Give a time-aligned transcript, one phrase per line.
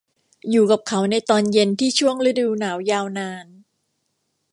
[0.49, 3.47] อยู่กับเขาในตอนเย็นที่ช่วงฤดูหนาวยาวนาน